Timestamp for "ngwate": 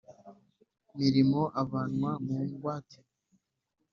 2.47-2.99